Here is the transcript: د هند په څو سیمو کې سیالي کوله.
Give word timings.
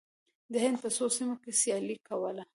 د 0.51 0.53
هند 0.63 0.77
په 0.83 0.89
څو 0.95 1.05
سیمو 1.15 1.35
کې 1.43 1.51
سیالي 1.61 1.95
کوله. 2.07 2.43